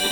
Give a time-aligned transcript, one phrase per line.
[0.00, 0.06] こ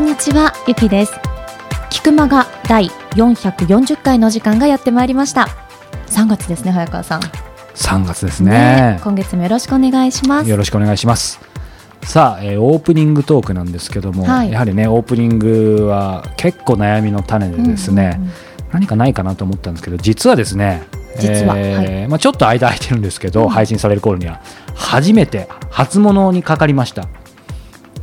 [0.00, 1.14] んにちは、ゆきです。
[1.88, 5.67] 菊間が第440回の時間がやってまいりました。
[6.18, 7.20] 3月ですね、早川さん。
[7.20, 8.98] 3月ですね。
[9.04, 10.50] 今月もよろしくお願いします。
[10.50, 11.38] よろしくお願いします。
[12.02, 14.50] さあ、えーオープニングトークなんですけども、はい。
[14.50, 18.18] やはりねオープニングは結構悩みの種でですね、
[18.72, 20.82] 何かないかなと思ったんですけど実はですね
[21.20, 23.48] 実はえーまあ、ちょっと間空いてるんですけど、うん。
[23.50, 24.40] 配信される頃には
[24.74, 27.06] 初めて初物にかかりました。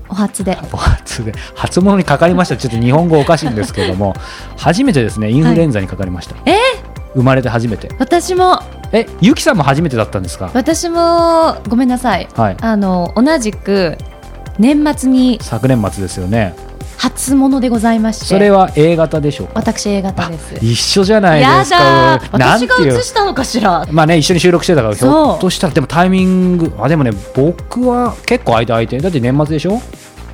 [0.08, 0.58] お初で。
[0.72, 1.34] お初で。
[1.56, 4.16] 初物にかかりましたちょっと日本語おかしいんですけども
[4.56, 6.54] 初めてですねインフルエンザにかかりました、え
[7.16, 7.90] 生まれて初めて。
[7.98, 8.60] 私も、
[8.92, 10.52] えゆきさんも初めてだったんですか？
[10.54, 12.28] 私も、ごめんなさい。
[12.36, 12.58] はい。
[12.62, 13.98] あの、同じく、
[14.60, 16.54] 年末に昨年末ですよね。
[16.98, 18.26] 初物でございまして。
[18.26, 19.54] それは A 型でしょうか？
[19.56, 20.56] 私 A 型です。
[20.66, 22.22] 一緒じゃないやですか。
[22.32, 23.86] 私が映したのかしら？
[23.92, 26.72] まあね一緒に収録してたからひょっとしたらでもタイミング。
[26.80, 28.98] あでもね僕は結構間空いて。
[29.00, 29.82] だって年末でしょ？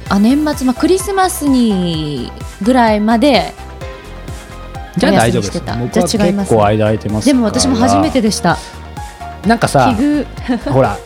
[0.09, 3.53] あ年末、まあ、クリスマスにぐらいまで
[4.97, 5.59] じゃあ大丈夫です。
[5.59, 8.58] 僕はじゃあ違います結構間空いてますでも私も初めてでした。
[9.45, 9.95] なんかさ
[10.70, 10.97] ほら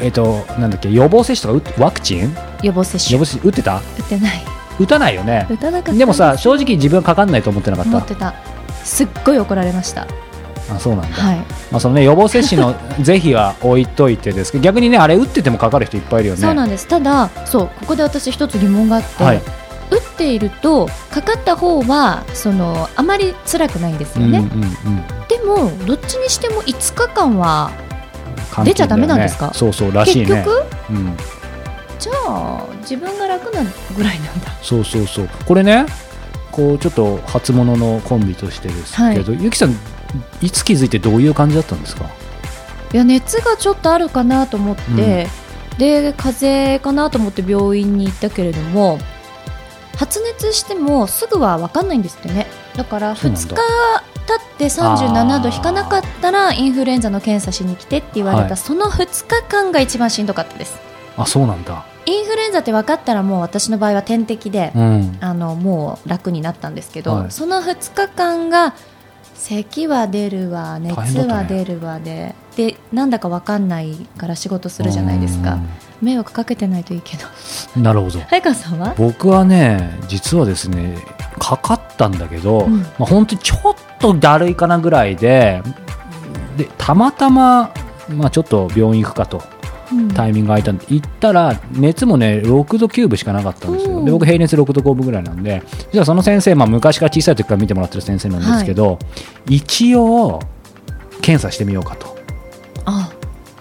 [0.00, 2.36] えっ、となんだっけ予防接種とか打ワクチン？
[2.62, 3.12] 予防接種。
[3.12, 3.50] 予防接種。
[3.50, 3.76] 打ってた？
[3.76, 4.44] 打ってない。
[4.78, 5.46] 打たないよね。
[5.50, 7.90] 打たなかったでもさ正直自分はかかんないと思ってなかった。
[7.90, 8.34] 思ってた。
[8.84, 10.06] すっごい怒られました。
[10.70, 11.36] あそうなんだ、はい。
[11.70, 16.42] まあそのね予防接種の 是非は置いといてですけど逆にねあれ打っててもかかる人いっぱいいるよね。
[16.42, 16.86] そうなんです。
[16.86, 19.42] ただそうここで私一つ疑問があって、はい
[19.90, 24.70] 打っているとかかった方はそのあまり辛くないんですよね、うんうんうん。
[25.28, 27.70] でもどっちにしても5日間は
[28.64, 29.52] 出ちゃダメなんですか？
[29.54, 30.26] そうそうらしいね。
[30.26, 30.66] 結局？
[30.90, 31.16] うん。
[31.98, 33.62] じゃあ自分が楽な
[33.96, 34.52] ぐらいなんだ。
[34.62, 35.28] そうそうそう。
[35.46, 35.86] これね
[36.52, 39.74] こうちょっと初物のコンビとしてですけど、ゆきさん
[40.40, 42.06] いつ気づいてどういう感じだったんですか？
[42.92, 45.28] いや熱がちょっとあるかなと思って、
[45.76, 48.98] で風邪かなと思って病院に行ったけれども
[49.98, 52.46] 発熱してもすぐは分かんないんですってね。
[52.76, 53.56] だから2そうなんだ。
[54.14, 58.56] 日経って37度引かなかったらインフルエンザの検査しに来てって言われた、はい。
[58.56, 60.78] その2日間が一番しんどかったです。
[61.16, 61.84] あそうなんだ。
[62.06, 65.18] インフルエンザって分かったらもう私の場合は点滴で、うん。
[65.20, 67.30] あのもう楽になったんですけど、はい。
[67.32, 68.76] その2日間が
[69.34, 70.94] 咳は出るわ熱
[71.26, 75.58] は出るわで、でなんだか分かんないから仕事するじゃないですか
[76.02, 77.24] 迷惑かけてないといいけど。
[77.76, 78.20] うんなるほど。
[78.20, 78.94] 早川さんは？
[78.96, 80.96] 僕はね実はですね
[81.38, 82.80] かかったんだけど、うん。
[82.80, 85.62] まあ、本当にちょっとだるいかなぐらいで
[86.56, 87.72] でたまたま、
[88.08, 89.42] まあ、ちょっと病院行くかと。
[89.90, 90.08] うん。
[90.08, 98.98] タイミングが空いたんで行ったら熱もね6度9分しかなかったんですうんよで僕平熱6度5分ぐらいなんでじゃあその先生、まあ、昔から小さい時から見てもらってる先生なんですけど、
[99.48, 100.40] 一応
[101.22, 102.18] 検査してみようかと。
[102.84, 103.10] あ。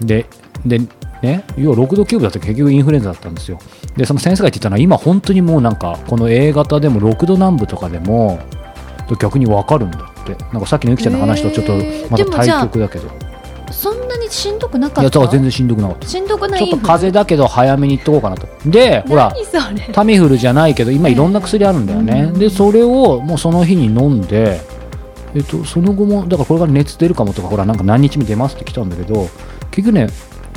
[0.02, 0.26] で
[0.66, 0.82] で
[1.22, 1.44] ね。
[1.58, 3.60] 要は6度9分だと結局インフルエンザだったんですよ。
[3.96, 8.40] でその先生が言ってたのは今本当にもうなんかこの A 型でも6度南部とかでも
[9.20, 10.36] 逆に分かるんだって。
[10.52, 11.74] なんかさっきのゆきちゃんの話とちょっと
[12.10, 13.10] また対でもじゃあ極だけど
[13.72, 15.20] そんなにしんどくなかった？
[15.20, 16.08] いや全然しんどくなかった。
[16.08, 18.48] しんどくないちょっと風邪だけど早めに行っとこうかなと。
[18.70, 19.34] でほら
[19.94, 21.16] タミフルじゃないけど今い。
[21.16, 22.40] ろんな薬あるんだよね、うん。
[22.40, 24.60] でそれをもうその日に飲んで、
[25.34, 29.30] えっと、その後もだからこれから熱出るかもとかほらなんか何日目出ますって来たんだけど
[29.72, 30.10] 結局ね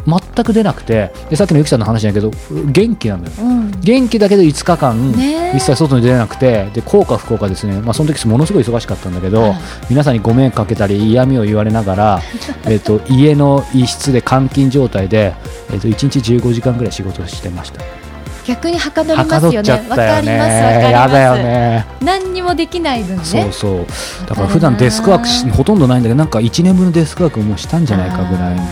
[0.06, 3.34] 全く出なくてでさっきのゆきさんの話だけど元気なんだよ。
[3.40, 3.70] うん。
[3.80, 5.56] 元気だけど5日間ねえ。
[5.56, 9.60] 一切外に出れなくてで効果不効果ですね、まあ、その時ものすごい忙しかったんだけど、はい。
[9.90, 12.20] 皆さんにご迷惑かけたり嫌味を言われながら
[12.66, 15.34] えっと家の一室で監禁状態で、
[15.72, 17.82] えっと1日15時間ぐらい仕事をしてました。
[18.46, 19.88] 逆にはかどりはますよかどっちゃね。
[19.88, 20.92] わねりますわかります。
[20.92, 21.86] やだよね。
[22.02, 23.24] 何にもできない分ね。
[23.24, 23.86] そうそう。
[24.28, 28.62] だから普段デスクワークしほとんどないんだけどなんか1年分のデスクワークをもうしたんじゃないかぐらいの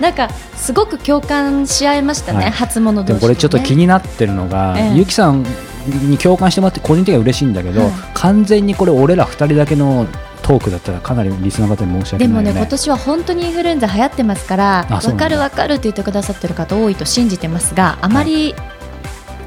[0.00, 2.50] なんかすごく共感し合いましたね、はい。
[2.50, 4.94] 初物同士でもこれちょっと気にになってるのが、ええ。
[4.96, 5.44] ゆきさん
[5.86, 10.08] に共感してもらって個人的には嬉しいんだけど、はい完全にこれ俺ら2人だけの
[10.42, 15.24] トークだったらかなりリスナーの方に申し訳でないよねもね今年は本当にインフルエンザ流行ってますからわあそうなんだ。
[15.24, 18.56] かるわかるって言ってくださってる方多いと信じてますがあまり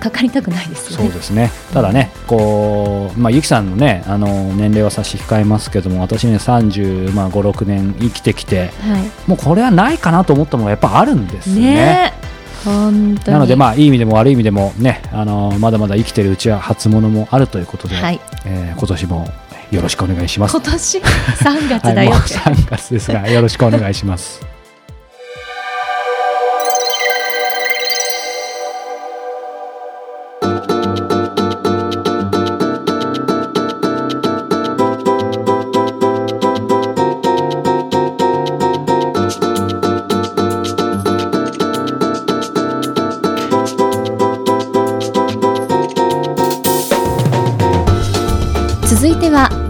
[0.02, 1.52] かかりたくないですよね、そうですね。
[1.74, 11.62] ただねこう、まあ、ゆきさんのねあの年齢は差し控えますけども私ね35、まあ、5 6年生きてきてはもうこれはないかなと思ったものがやっぱあるんですね。
[11.62, 12.14] ね。
[12.18, 12.22] え
[12.66, 13.34] 本当に。
[13.34, 18.20] なのでまあいい意味でも悪い意味でもねあのまだまだ生きてるうちは初物もあるということで、はい。
[18.46, 19.28] えー今年も
[19.72, 20.58] よろしくお願いします。
[20.58, 24.51] 今年？3月だよって、3月ですがよろしくお願いします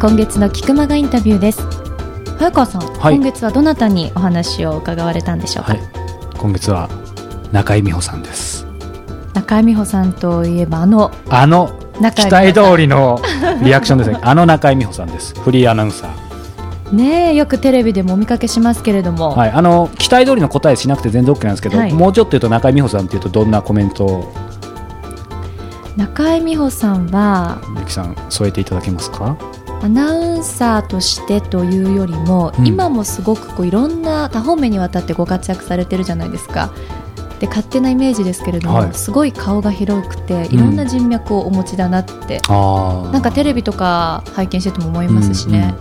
[0.02, 1.62] 今月の菊間がインタビューです。
[2.40, 3.16] 早川さん、はい。
[3.18, 5.82] 今月はどなたにお話を伺われたんでしょうか、はい。
[6.40, 6.90] 今月は
[7.52, 8.66] 中井美穂さんです。
[9.36, 11.78] 中井美穂さんといえばあのあの
[12.16, 13.22] 期待通りの
[13.64, 14.18] リアクションですね。
[14.26, 15.40] あの中井美穂さんです。
[15.40, 16.96] フリーアナウンサー。
[16.96, 21.94] ねえよくテレビでもお見かけしますけれども、はい、あの期待通りの答えしなくて全然 OK なんですけど、はい。
[21.94, 24.34] もうちょっと言うと中井美穂さんっていうとどんなコメントを？
[25.96, 29.38] 中井美穂さんはゆきさん添えていただけますか？
[29.84, 32.68] アナウンサーとしてというよりも、うん。
[32.68, 36.72] 今もすごくこういろんな多方面にわたってご活躍されてるじゃないですか。
[37.40, 38.94] で勝手なイメージですけれども、はい。
[38.94, 45.74] すごい顔が広くてうんいろんな人脈をお持ちだなって、あなんかテレビとか拝見してても思いますしね。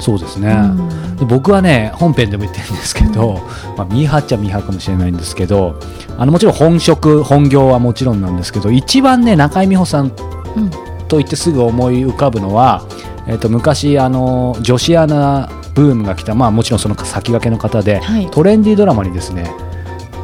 [0.00, 0.66] そうですね、う
[1.14, 1.16] ん。
[1.16, 3.40] で僕はね本編でも言ってるんですけど、
[3.76, 5.80] まあ、ミーハーっちゃミーハーかもしれないんですけど
[6.16, 10.12] あのもちろん本職本業はもちろんなんですけど一番ね中井美穂さん
[10.56, 10.70] うん。
[11.08, 12.86] と言ってすぐ思い浮かぶのは、
[13.28, 18.28] えっと昔あの女子アナブームが来た、まあ、もちろんその先駆けの方で、はい。
[18.30, 19.44] トレンディードラマにですね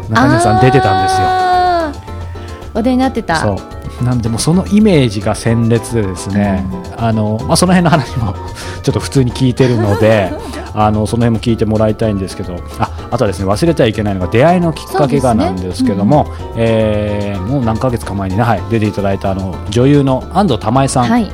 [0.08, 1.26] 中井美穂さん出てたんですよ。
[1.26, 2.74] あー。
[2.74, 3.40] 話題になってた。
[3.40, 4.04] そう。
[4.04, 6.64] なんでもうそのイメージが鮮烈でですね、
[6.96, 8.34] あのまあ、その辺の話も
[8.82, 10.32] ちょっと普通に聞いてるので
[10.74, 21.04] あのその辺も聞いてもらいたいんですけどああとはですね忘れてはいけないのが出会いのきっかけがなんですけども、えーもう何ヶ月か前にね、はい、出ていただいたあの女優の安藤玉恵さん。
[21.04, 21.30] はい。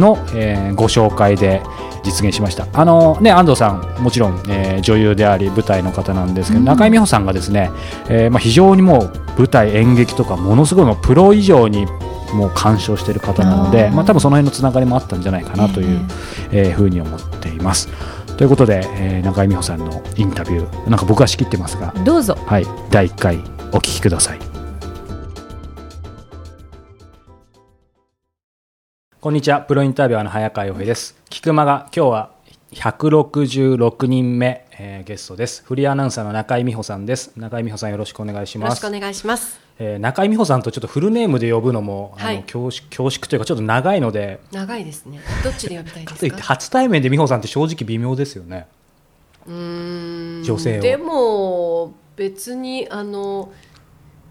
[0.00, 1.62] の、えーご紹介で
[2.02, 7.70] 実現しましたあの、ね、安藤さんもちろん、えー女優であり舞台の方なんですけど、うん中井美穂さんがですね、
[8.08, 11.86] えーまあ、非常にもう舞台演劇とかものすごいもうプロ以上に
[12.34, 16.00] もう鑑賞している方なのでまあ、多分その辺のつながりもあったんじゃないかなという、
[16.52, 17.88] えーふうに思っています。
[18.36, 22.38] ということで、えー中井美穂さんのインタビューなんか僕は仕切ってますが、どうぞ。
[22.46, 23.36] はい、第1回
[23.72, 24.59] お聞きください。
[29.20, 31.14] こんにちは、プロインタビュアーの早川洋平です。
[31.28, 32.30] 菊間が今日は
[32.72, 35.62] 166人目、えーゲストです。
[35.62, 37.32] フリーアナウンサーの中井美穂さんです。
[37.36, 39.00] 中井美穂さんよろしくお願いしますよろしくお。
[39.00, 39.60] 願いします。
[39.78, 45.20] えー中井美穂さんとちょっとフルネームで呼ぶのも、あのはい恐縮恐縮というかちょっと長いので、長いですね。
[45.44, 46.16] どっちで呼びたいでか？
[46.16, 46.40] といって。
[46.40, 48.68] 初対面で美穂さんって正直微妙ですよね。
[49.46, 53.52] うーん女性をでも別にあの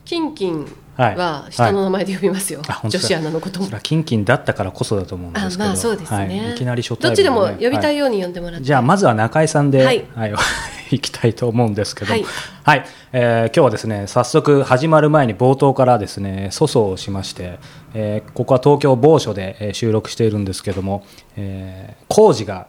[0.04, 0.66] キンキン
[1.00, 1.16] はい。
[1.16, 2.62] は下の名前で呼びますよ。
[2.68, 3.00] あ本当だ。
[3.02, 3.68] 女子アナのことも。
[3.82, 8.66] キンキンだったからこそだと思うんですけど、あまあそうですね、はい、いきなり初対面どっちでも呼びたはいように呼んでもらって。
[8.66, 9.98] じゃあまずは中井さんで、ははい。
[9.98, 10.34] い
[10.92, 12.20] 行きたいと思うんですけど、は
[12.64, 12.80] はい。
[12.80, 17.60] いえー今日はですね早速始まる前に冒頭からですね粗相をしまして、
[17.94, 21.06] えーここは東京某所で、えー収録しているんですけども、
[21.38, 22.68] えー工事が、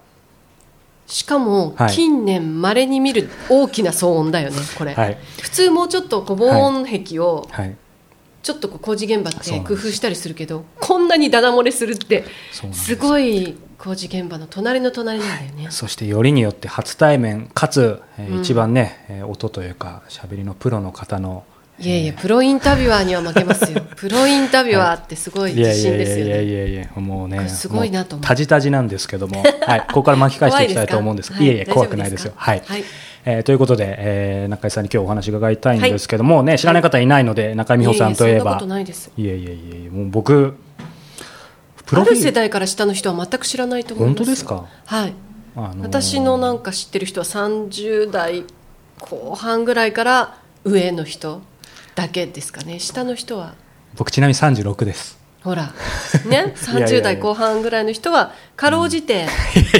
[1.06, 1.90] しかもはい。
[1.90, 4.94] 近年稀に見る大きな騒音だよねこれ。
[4.94, 5.18] はい。
[5.40, 7.76] 普通もうちょっとこう防音壁をはい、
[8.42, 12.66] ちょっとこう工事現場って工夫したりするけどこんなにダダ漏れするってす。
[12.72, 15.66] すごい工事現場の隣の隣なんだよね。
[15.70, 18.40] そしてよりによって初対面かつ、えーうん。
[18.40, 21.44] 一番ね、えー音というか喋りのプロの方の
[21.78, 23.80] いやいや、プロインタビュアーには負けますよ。
[23.96, 26.52] プロインタビュアーってすごい自信ですよいやいね。
[26.52, 31.30] やいやいやもうねすごいなと思うもタジタジなんですけども、はい、ここから巻き返していきたいと思うんです。
[31.32, 31.54] 怖いですか？
[31.54, 32.32] いえいえ怖くないですよ。
[32.36, 32.84] はい、はい
[33.24, 38.58] えーということで、えー中井さんに今日お話伺いたいんですけども、ね知らない方いないので中井美穂さんといえば。
[38.62, 39.10] いやいやいです。
[39.16, 40.56] いえいえいえいえもう僕
[41.86, 44.18] プあロフィールる世代から下の人は全く知らないと思います。
[44.20, 44.66] よ本当ですか？
[44.86, 45.12] はい。
[45.56, 45.82] あのー。
[45.82, 48.44] 私のなんか知ってる人は30代
[49.00, 51.42] 後半ぐらいから上の人
[51.94, 52.78] だけですかね。
[52.78, 53.54] 下の人は。
[53.96, 55.72] 僕ちなみに36ですほら、
[56.26, 59.26] ね、いやいや30代後半ぐらいの人はかろうじて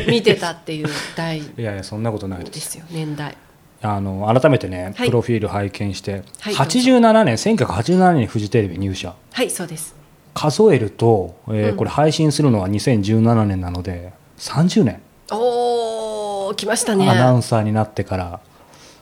[0.09, 3.37] 見てたっていう代 いやいやそんなことないでですすよ、年代。
[3.83, 5.09] あの改めてね、はい。
[5.09, 6.55] プロフィール拝見して、はい。
[6.55, 9.15] 87年1987年にフジテレビ入社。
[9.33, 9.95] はい、そうです。
[10.35, 11.77] 数えると、えーうん。
[11.77, 15.01] これ配信するのは2017年なので30年、
[15.31, 17.09] おー、来ましたね。
[17.09, 18.41] アナウンサーになってから。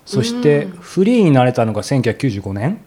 [0.06, 0.70] そしてうん。
[0.80, 2.78] フリーになれたのが1995年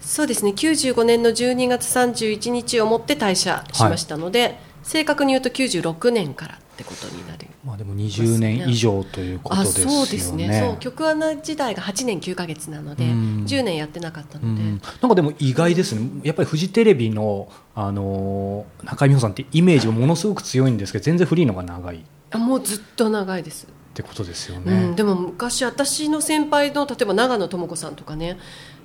[0.00, 0.52] そうですね。
[0.52, 9.92] 95年の12月31日をもって退社しましたので、正確に言うと96年からってことになるまあでも20年以上ということあですよね。
[9.92, 10.64] そうですね。
[10.66, 13.44] そう曲穴時代が8年9か月なので、うん。
[13.46, 21.96] 10年やってなかったので、うん、なんかでも意外ですね、やっぱりフジテレビの、あのー中井美穂さんってイメージもものすごく強いんですけど、全然フリーの方が長い。
[21.96, 24.96] っあもうずっと長いです、てことですようん、ね。
[24.96, 28.38] でも昔私の先輩の例えば長野智子さんとかね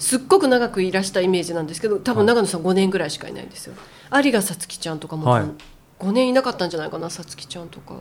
[0.06, 3.74] すっごく長くいらしたイメージなんですけど多分長野さん5年ぐらいしかいないんですよ。
[4.24, 5.46] 有賀さつきちゃんとかもはい。
[5.98, 7.96] 5年いなかったんじゃないかなさつきちゃんとか。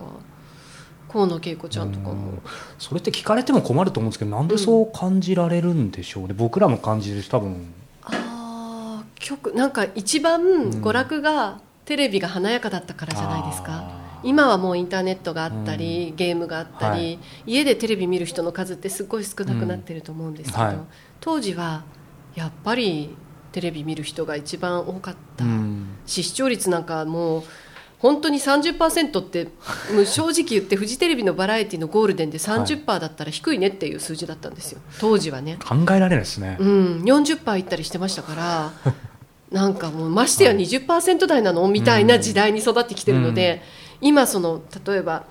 [1.09, 2.13] 河野恵子ちゃんとかも。
[2.13, 2.43] うん。
[2.79, 7.73] それって聞かれても困ると思うんですけど、なんでそう感じられるんでしょうね、僕らも感じるし、多分。
[8.03, 14.05] あー曲なんか一番娯楽が、テレビが華やかだったからじゃないですか。
[14.25, 17.19] 今はもうインターネットがあったり、ゲームがあったり、はい。
[17.47, 20.69] 家でテレビ見る人の数ってすごい少なくなってると思うんですけど、うん。
[20.69, 20.79] はい
[21.25, 21.85] 当時は
[22.35, 23.17] やっぱり
[23.53, 25.97] テレビ見る人が一番多かった、うん。
[26.05, 27.43] し視聴率なんかもう
[27.99, 29.45] 本当に30%って
[29.95, 34.81] もう正直言ってフジテレビのバラエティのゴールデンで30%だったら低いねっていう数字だったんですよ。
[35.01, 35.57] 当時はね。
[35.67, 36.59] 考えられないですね。
[36.61, 38.73] うん、40%いったりしてましたから
[39.51, 41.67] なんかもうましてや20%台なの？
[41.69, 43.63] みたいな時代に育ってきてるので、
[44.03, 45.25] 今その例えば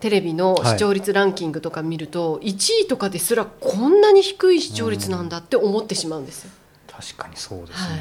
[0.00, 6.50] テレビの視聴率ランキングとか見ると、1位とかですらこんなに低い視聴率なんだって思ってしまうんですよ。
[6.88, 8.00] 確かにそうですね、はい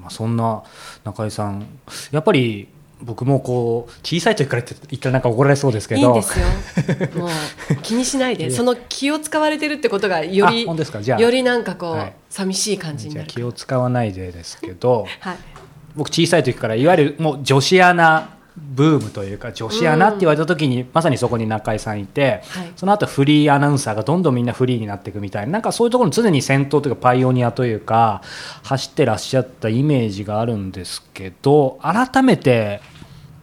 [0.00, 0.62] まあ、そんな
[1.04, 1.66] 中井さん
[2.10, 2.66] やっぱり
[3.02, 6.00] 僕もこう小さい時からって言ったらなんか怒られそうですけど。
[6.00, 6.46] いいんですよ。
[7.16, 8.50] もう気にしないで。
[8.50, 11.00] その気を使われてるってことがよりあ本当ですか。
[11.00, 12.12] じゃあよりなんかこう、はい。
[12.28, 15.36] 寂しい感じになる気を使わないでですけどはい。
[15.96, 22.72] 僕小さい時からいわゆるもう女子アナブームというか女子アナって言われた時に、まさにそこに中井さんいて、はい。
[22.76, 25.52] その後フリーアナウンサーがどんどんみんなフリーになっていくみたいな。
[25.52, 28.22] なんかそういうところに常に先頭というかパイオニアというか
[28.62, 32.80] 走ってらっしゃったイメージがあるんですけど改めて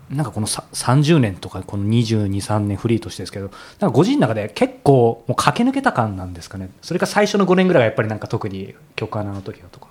[0.10, 6.70] なんかこのさ30年とかこの22、3年フリーとしてですけどなんかご自身の中で結構もう駆け抜けた感なんですかね。
[6.82, 9.87] それか最初の5年ぐらいがやっぱりなんか特に曲穴の時だとか、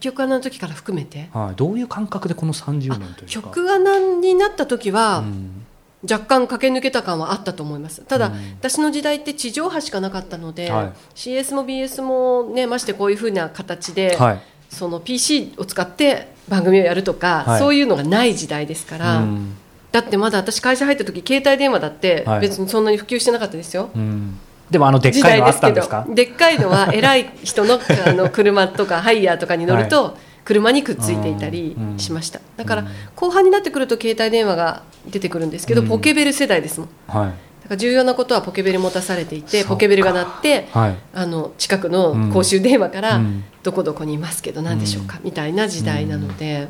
[0.00, 1.28] 曲穴の時から含めて。
[1.32, 3.26] はい、どういう感覚でこの30年というか。
[3.26, 5.66] 曲穴になった時は、うん。
[6.10, 8.02] 若干駆け抜けた感はあったと思います。
[8.02, 8.32] ただ、うん。
[8.58, 10.92] 私の時代って地上波しかなかったので、はい。
[11.14, 14.40] CS も BS もねましてこういうふうな形で、はい。
[14.70, 17.58] その PC を使って番組をやるとか、はい。
[17.58, 19.56] そういうのがない時代ですから、うん。
[19.92, 22.40] だってまだ私会社入った時携帯電話だってはい。
[22.40, 24.38] 別にそんなに普及してなかったですよ、うん
[24.70, 32.40] でもあのでっ時かいのあ代ですけどったんですかでっかいのは偉い人のあの車とかハイヤーとかに乗ると、車にくっついていたりうんしました。
[32.56, 35.88] だからうん後半になってくると携帯電話が出てくるんですけど、うん。
[35.88, 36.88] ポケベル世代ですもん。
[37.08, 37.28] はい。
[37.28, 37.34] だか
[37.70, 40.96] ら重要なことはポケベル持たされていてポケベルが鳴ってはい。
[41.14, 43.44] あの近くの公衆電話から、うん。
[43.62, 46.68] どこどこにいますけど何でしょうか、みたいな時代なので、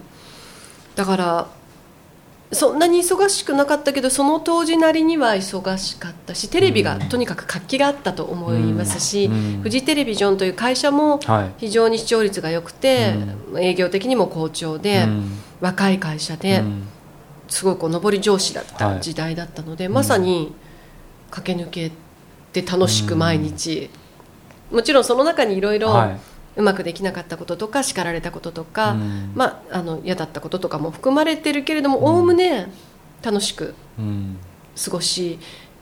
[0.96, 1.46] だから
[2.52, 9.60] そんなに忙しくなかったけどその当時なりには忙しかったしテレビがとにかく活気があったと思いますし、うん。
[9.62, 11.52] フジテレビジョンという会社もはい。
[11.58, 13.14] 非常に視聴率が良くて、
[13.58, 15.38] 営業的にも好調で、うん。
[15.60, 16.60] 若い会社で。
[16.60, 16.88] うん。
[17.48, 18.96] すごいこう上り調子だっはい。
[18.96, 20.52] た時代だったので、まさに
[21.30, 21.92] 駆け抜け
[22.52, 23.90] て楽しく毎日、
[24.72, 25.78] もちろんその中にいろい。
[25.78, 26.16] ろは
[26.56, 29.32] うまくできなかったこととか叱られたこととか、うん。
[29.34, 32.72] まあ、あの嫌だったこととかも含まれてるけれどもおおむね
[33.22, 33.74] 楽しく
[34.82, 35.38] 過ごし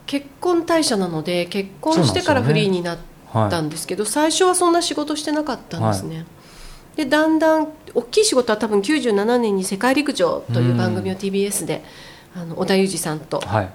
[0.06, 2.98] 結婚退社なので結婚してからフリーになっ
[3.32, 6.26] たんですけど最初はそんな仕事してなかったんですね。
[6.96, 11.84] でだんだん大きい仕事は多分97年に「世界陸上」という番組を TBS で、
[12.34, 13.70] あの織田裕二さんとはい。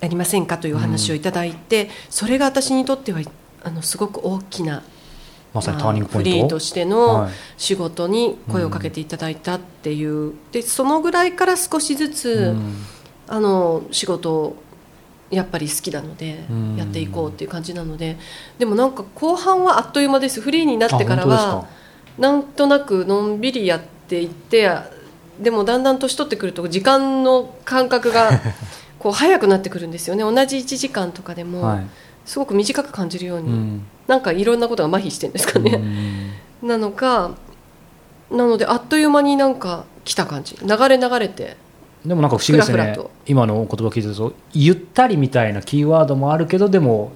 [0.00, 3.20] やりませんかというお話をいただいて、それが私にとっては
[3.62, 4.82] あのすごく大きな、
[5.56, 6.30] まさにターニングポイント？
[6.30, 7.32] フリーとしてのはい。
[7.56, 12.74] 仕事に声をかけていただいたっていう、でそのぐらいから少しずつ、うん。
[13.28, 14.56] あの仕事を
[15.30, 16.76] やっぱり好きなのでうん。
[16.76, 18.18] やっていこうっていう感じなので。
[18.58, 20.40] でもなんか後半はあっという間です。
[20.40, 21.66] フリーになってからは
[22.18, 24.70] なんとなくのんびりやっていって
[25.40, 28.30] でもだんだん年取ってくると時間の感覚が
[29.00, 30.22] こう早くなってくるんですよね。
[30.22, 31.62] 同じ1時間とかでも。
[31.62, 31.86] はい
[32.26, 33.82] すごく短く感じるように、うん。
[34.06, 35.72] なんかいろんなことが麻痺してるんですかね、
[36.62, 36.68] うん。
[36.68, 37.34] なのか
[38.30, 40.56] なのであっという間になんか来た感じ。
[40.60, 41.56] 流れ流れて
[42.04, 42.96] でもなんか不思議ですね。
[43.26, 47.12] 今のお言葉聞いてるとゆったりみたいなキーワードもあるけどでも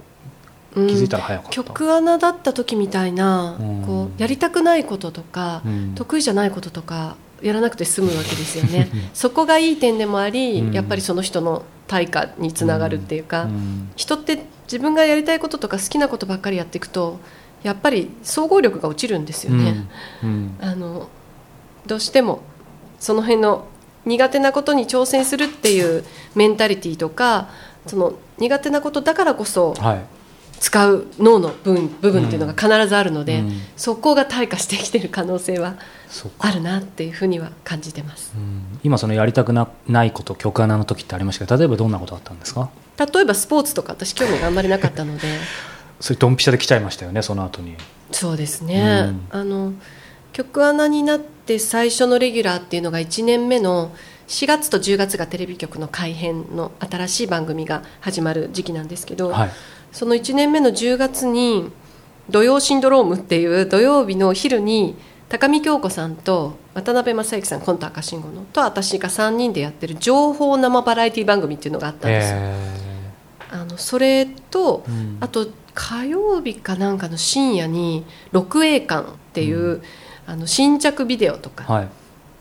[0.75, 3.83] うん気づいたら早かった、曲穴だった時みたいな、うん。
[3.85, 5.95] こうやりたくないこととか、うん。
[5.95, 8.89] 得意じゃないこととかやらなくて済むわけですよね。
[9.13, 10.73] そこがいい点でもあり、うん。
[10.73, 13.89] やっぱりその人の対価につながるっていうか、うん。
[13.95, 17.19] 人って自分がやりたいこととか好きなことばっかりやっていくと
[17.61, 19.85] やっぱり総合力が落ちるんですよね、
[20.23, 20.29] うん。
[20.29, 20.57] うん。
[20.65, 21.09] あの
[21.85, 22.41] どうしても
[22.99, 23.65] その辺の
[24.05, 27.49] 苦手なことに挑戦するっていうメンタリティーとか
[27.85, 30.05] その苦手なことだからこそはい。
[30.61, 33.61] 使う脳の部分部分っていうのが必ずあるので、うん。
[33.75, 35.73] そこが退化してきてる可能性は
[36.37, 38.31] あるなっていうふうには感じてます。
[38.35, 38.79] うん。
[38.83, 42.69] 今そのやりたくなないこと曲穴の時ってありましたけど例えばどんなことあったんですか？
[42.97, 45.27] 例えばスポーツとか私興味があんまりなかったので。
[45.99, 47.75] それドンピシャで来ちゃいましたよねその後に。
[48.11, 49.27] そうですね、うん。
[49.29, 49.73] あの
[50.33, 53.91] 曲穴になって最初のレギュラーっていうのが1年目の
[54.27, 59.51] 4月と10月がテレビ局の改編の新しい番組が始まる時期なんですけど、はい。
[59.91, 61.69] その1年目の10月に
[62.29, 64.95] 「土曜シンドローム」っていう土曜日の昼に
[65.31, 72.37] 高見京子さんと渡辺正行さんコント赤信号のと私が3人でやってる情報生バラエティ番組っていうのがあったんですよ。
[72.37, 72.81] え
[73.49, 75.17] あのそれと、うん。
[75.21, 79.81] あと火曜日かなんかの深夜に六栄館っていう、
[80.27, 81.89] あの新着ビデオとかはい。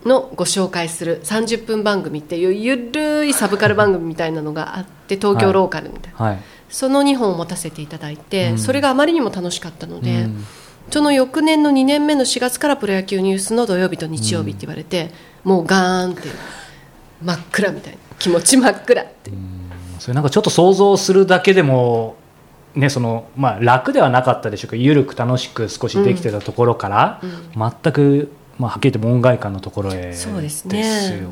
[0.05, 6.39] のご紹介する30分番組っていうゆるいサブカル番組みたいなのがあって東京ローカルみたいな、はい。
[6.69, 8.59] その2本を持たせていただいて、うん。
[8.59, 10.45] それがあまりにも楽しかったので、うん
[10.91, 15.11] その翌年の2年目の4月からプロ野球ニュースの土曜日と日曜日って言われて、
[15.45, 16.29] もうガーンって
[17.23, 19.31] 真っ暗みたいな気持ち真っ暗って
[19.99, 22.17] それなんかちょっと想像するだけでも
[22.75, 27.21] ねそのまあ楽ではなかったでしょうけど緩く楽しく少しできてたところから、
[27.55, 31.23] 全く、まあ、はっきり言って門外漢のところへそうですね。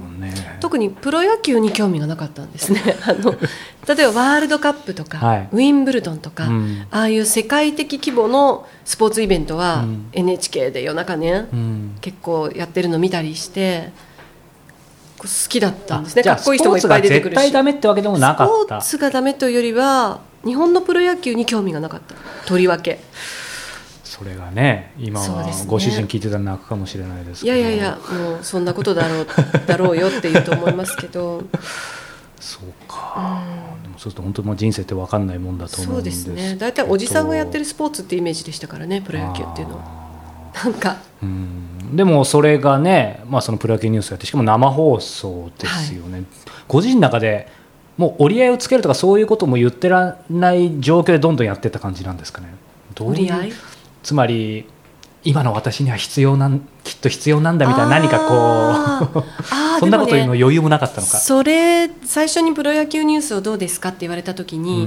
[0.60, 2.80] 特にプロ野球に興味がなかったんですね。
[3.06, 5.48] あの例えばワールドカップとか、はい。
[5.52, 6.86] ウィンブルドンとか、うん。
[6.90, 10.06] ああいう世界的規模のスポーツイベントは、うん。
[10.12, 11.96] NHK で夜中ね、うん。
[12.00, 13.92] 結構やってるの見たりして
[15.18, 16.22] 好きだったんですね。
[16.22, 17.38] かっこいい人もいっぱい出てくるし。
[17.38, 22.14] スポーツが絶対ダメってわけでもなかスポーったツがダメというよりは日本のプロ野球に興味がなかった。
[22.46, 23.00] とりわけ
[24.18, 27.56] それがね今はご主人聞いてたら泣くかもしれないですいけど。
[27.56, 29.26] やいやいやもうそんなことだろう
[29.66, 31.42] だろうよって言うと思いますけど。
[32.40, 33.42] そうか、
[33.82, 36.56] でもそうすると本当にもう人生って分かんないもんだと思そううんでですすね。
[36.56, 39.82] 大体おじさんがやってるススポーツってイメージでしたからねプロ野球っていうのは。
[40.64, 40.98] なんか。
[41.20, 41.96] うん。
[41.96, 46.24] でもそれがね、まあ、そのプロ野球ニュースやってしかも生放送ですよね、
[46.68, 47.48] ご自身の中で
[47.96, 52.48] もう折り合いをつけるとかそういうことも言ってらない状況でどんどんやってった感じなんですかね
[52.94, 53.52] どういう折り合い
[54.02, 54.66] つまり
[55.24, 59.24] 今の私には必要なんきっと必要なんだみたいな何かこう
[59.80, 61.18] そんなこと言うの余裕もなかったのか。
[61.18, 64.84] それ最初にプロ野球ニュースをどうですかって言われた時に、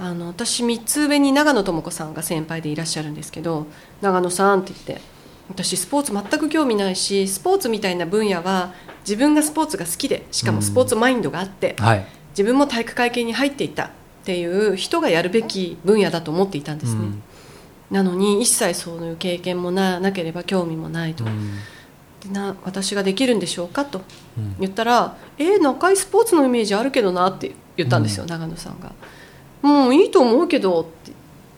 [0.00, 0.06] うん。
[0.06, 3.66] あの私3つ上に長野智子さんが先輩でいらっしゃるんですけど
[4.00, 5.00] 長野さんって言って
[5.48, 8.72] 私スポーツ全く興味ないしスポーツみたいな分野は
[9.04, 12.06] 自分がスポーツが好きでしかもスポーツマインドがあって、はい。
[12.30, 13.90] 自分も体育会系に入っていたっ
[14.24, 17.22] ていう人がやるべき分野だと思っていたんですね、うん
[17.92, 21.58] なのに一切そういう経験もななければ興味もないと、うん。
[22.20, 23.84] でな私ができるんでしょうか？
[23.84, 24.00] と
[24.38, 24.56] うん。
[24.58, 28.92] 言ったら「えー、中井スポーツのイメージあるけどな」って言ったんですよ、長野さんが。
[29.60, 31.14] もういいと思うけどってっ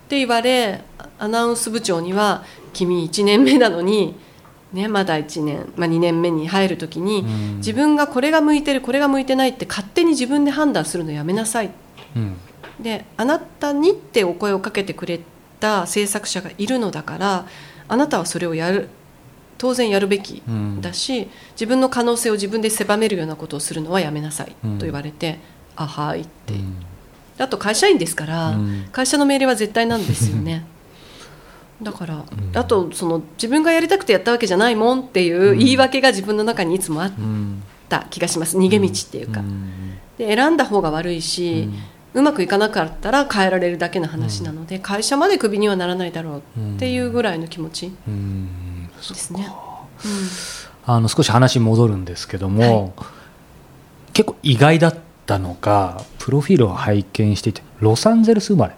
[0.09, 0.83] て言われ
[1.18, 2.44] アナウンス部長には
[2.75, 4.14] 「君1年目なのに、
[4.73, 7.57] ね、まだ1年、まあ、2年目に入る時に、うん。
[7.59, 11.70] 自分がこれが向いてるこれが向いてないって勝手に自分で判断するのやめなさい」
[12.16, 12.37] うん。
[12.81, 15.20] であなたにってお声をかけてくれ
[15.61, 17.47] た制作者がいるのだから
[17.88, 18.88] あなたはそれをやる
[19.59, 20.81] 当然やるべきうん。
[20.81, 24.79] だし、自分の可能性を自分で狭めるようなことをするのはやめなさいうん。
[24.79, 25.38] と言われて、
[25.77, 26.75] あはいって、うん。
[27.38, 28.88] あと会社員ですから、うん。
[28.93, 30.67] 会社の命令は絶対なんですよね。
[31.83, 32.27] だから、ん。
[32.55, 38.59] あとその自分がやりたくてやったわけじゃないもんっていう言い訳が自分の中にいつもあっうんた気がします。
[38.59, 39.71] 逃げ道っていうか、ん。
[40.19, 41.69] で選んだ方が悪いし、
[42.14, 48.88] うまくいかなかったら変えられるだけの話なので、会社までクビにはならないだろうっていうぐらいの気持ちうん。
[48.96, 49.48] ですね。
[50.87, 52.94] あの少し話戻るんですけども、
[54.12, 54.96] 結構意外だっ
[55.27, 58.74] たのがプロフィールを拝見していてロサンゼルス生まれ。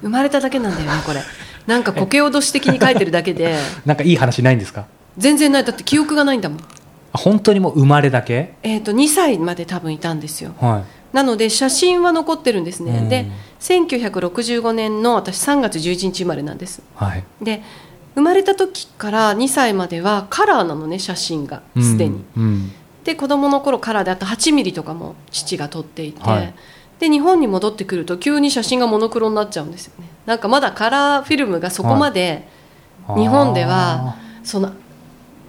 [0.00, 1.20] 生まれただけなんだよねこれ。
[1.66, 3.56] なんかこけおどし的に書いてるだけで。
[3.84, 4.86] なんかいい話ないんですか？
[5.18, 5.64] 全然ない。
[5.64, 6.58] だって記憶がないんだもん。
[7.12, 8.54] あ本当にもう生まれだけ？
[8.62, 10.54] えっ、と2歳まで多分いたんですよ。
[10.60, 13.08] はなので写真は残ってるんですね、うん。
[13.08, 13.26] で
[13.60, 16.80] 1965年の私3月11日生まれなんです。
[16.80, 17.24] いはい。
[17.40, 17.62] で
[18.14, 21.62] 生まれた時から2歳まではカラーなのね写真が。
[21.80, 22.42] すでに、うん。
[22.42, 22.72] うん
[23.04, 26.54] で子供の頃カラーであと8ミリとかも父が撮っていて、はい。
[26.98, 30.08] で日本に戻ってくると急に写真がモノクロになっちゃうんですよね。
[30.24, 32.48] なんかまだカラーフィルムがそこまで
[33.14, 34.72] 日本ではその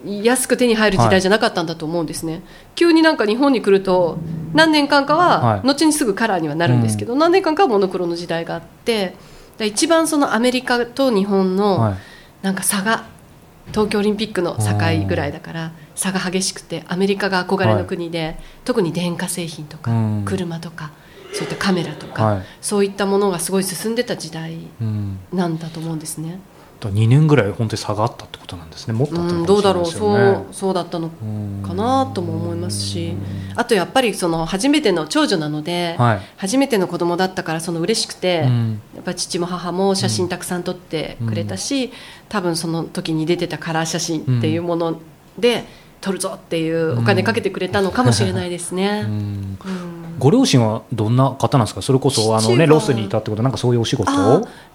[0.05, 2.41] 安く手に入る時代じゃなかったんだと思うんですね、
[2.75, 4.19] 急になんか日本に来ると
[4.53, 5.67] 何年間かははい。
[5.67, 9.15] 後にすぐカラーにはなるんですけど、何年間かはモノクロの時代があって
[9.57, 11.95] で一番そのアメリカと日本のはい。
[12.41, 13.05] なんか差が
[13.69, 20.25] 東京オリンピックの境ぐらいだから差が激しくてアメリカが憧れの国で、特に電化製品とか、うん。
[20.25, 20.91] 車とか
[21.33, 22.43] そういったカメラとか、はい。
[22.61, 25.19] そういったものがすごい進んでた時代うん。
[25.33, 26.39] なんだと思うんですね。
[26.85, 28.93] だ2年ぐらい本当に差があったってことなんですね。
[28.93, 31.09] もっとどうだろうそうそうだったの
[31.67, 33.15] かなとも思いますし。
[33.55, 36.21] あとやっぱりその初めての長女なので、はい。
[36.37, 38.81] 初めての子供だったからその嬉しくて、うん。
[38.95, 41.91] やっぱり父も母も写真たくさん撮ってくれたし、
[42.29, 44.99] 多分その時に出てたカラー写真っていうもの
[45.37, 45.65] で
[46.05, 49.07] 撮るぞっていうお金かけてくれたのかもしれないですうね。
[50.19, 51.81] ご両親はどんな方なんですか？
[51.81, 54.11] それこそあの、ね、ロスにいたってことなんかそういうお仕事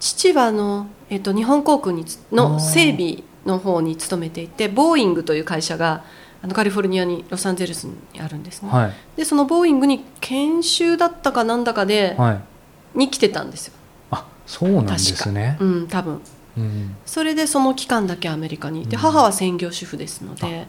[0.01, 6.03] 父はあの、えっと、日本航空にの整備の方に勤めていてボーイングという会社が
[6.43, 8.93] あのカリフォルニアにロサンゼルスにあるんですね、はい。
[9.17, 12.99] でそのボーイングに研修だったかなんだかで、はい。
[12.99, 13.75] に来てたんですよ、
[14.11, 15.57] あそうなんですね。
[15.61, 16.21] うん、多分
[16.57, 16.97] うん。
[17.07, 18.83] それでその期間だけアメリカに。
[18.83, 20.69] いて、母は専業主婦ですので、ね、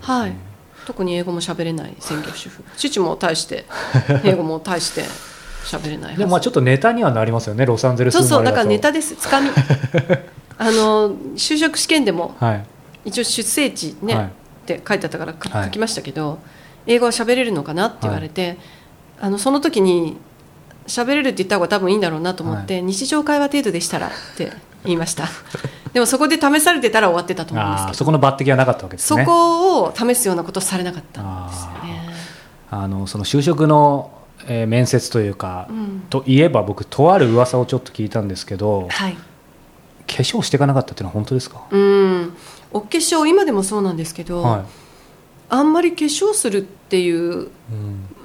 [0.00, 0.34] はい、
[0.86, 2.64] 特に英語も喋れない専業主婦。
[2.76, 3.64] 父も大して
[4.24, 5.04] 英語も大して
[5.64, 6.16] 喋れない。
[6.16, 7.66] でもまあちょっとネタにはなりますよね。
[7.66, 9.16] ロサンゼルスそうそうだからネタです。
[9.16, 9.50] つかみ。
[10.58, 12.64] あの就職試験でもはい。
[13.06, 14.24] 一応出生地ね、はい。
[14.26, 14.28] っ
[14.66, 16.38] て書いてあったから書きましたけど、
[16.86, 18.58] 英語は喋れるのかなって言われて、
[19.20, 20.16] あのその時に
[20.90, 24.52] 喋れるって言った方が多分いいんだろうなと思って、日常会話程度でしたらって
[24.84, 25.28] 言いました。
[25.92, 27.96] でもそこで試されてたら終わってたと思うんですけど。
[27.98, 32.10] そこの抜擢はなかったわけですそねこを試すようなことをされなかったんですよね。
[32.70, 34.10] あのその就職の、
[34.46, 39.16] えー面接というか、うんといえば僕とある噂をちょっと聞いたんですけどはい。
[40.10, 42.32] 化粧していかなかったっていうのは本当ですか、うん、
[42.72, 44.64] お化粧今でもそうなんですけど、は
[45.50, 47.48] あんまり化粧するっていう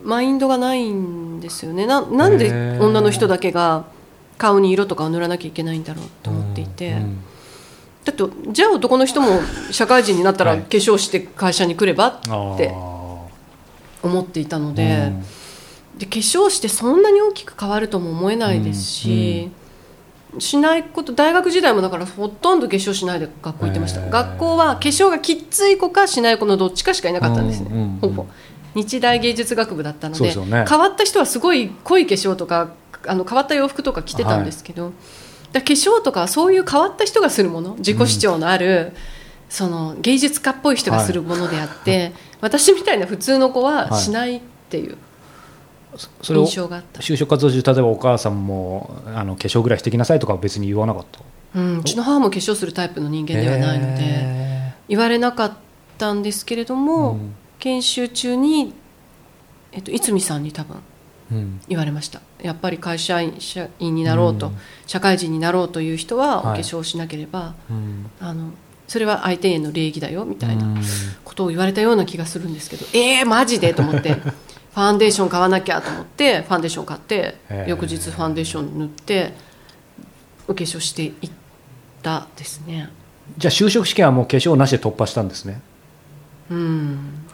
[0.04, 1.86] マインドがないんですよね。
[1.86, 3.86] ななんで女の人だけが
[4.38, 7.24] 顔に色とかを塗らなきゃいけないんだろうと思っていて、うん
[8.06, 9.40] だってじゃあ男の人も
[9.72, 10.62] 社会人になったらはい。
[10.62, 12.22] 化粧して会社に来ればっ
[12.56, 12.72] て
[14.04, 15.12] 思っていたので,、
[15.94, 15.98] うん。
[15.98, 19.50] で化粧してそんなに大きく変わるとも思えないですし、
[20.38, 27.98] しないこと大学時代もだからほとんど化粧しないで学校行ってました、学校は化粧がきっつい子かしない子のどっちかしかいなかったんですね、うんうんうん。
[28.02, 28.26] ほぼ
[28.76, 30.66] 日大芸術学部だったのでね。
[30.68, 32.70] 変わった人はすごい濃い化粧とか
[33.08, 34.96] あの変わった洋服とか着てたんですけど、だか
[35.54, 38.94] ら化粧とかはそういう変わった人がするもの自己主張のある、
[39.48, 42.12] その芸術家っぽい人がするものであって、
[42.42, 44.98] 私みたいな普通の子はしないっていう
[46.22, 51.22] それを印象があった、就職活動中例えばお母さんもあの化粧ぐらいしてきなさいとかは別に言わなかった？
[51.56, 55.54] うん、うちの母も化粧するタイプの人間ではないので、へ言われなかっ
[55.98, 57.36] たんですけれどーも、うん
[57.66, 58.74] 研修中に、
[59.72, 60.78] えっと、逸見さんに多分
[61.32, 61.60] うん。
[61.68, 62.22] 言われました。
[62.40, 64.58] やっぱり会社員社員になろうと、うん。
[64.86, 68.12] 社会人になろうという人はお化はい粧しなければ、うん。
[68.20, 68.52] あの
[68.88, 70.82] それは相手への礼儀だよみたいなうん。
[71.24, 79.34] ことを言われたような気がするんですけど、えー、マジでと思って ファンデーション買わなきゃと思ってファンデーション買って翌日ファンデーション塗って
[80.48, 81.32] お化粧していっ
[82.04, 82.92] たですね。
[83.40, 85.60] じゃあ就職試験はもう化粧なしで突破したんですね。
[86.52, 87.25] うん